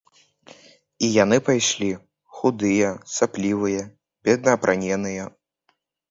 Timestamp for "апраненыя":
4.59-5.29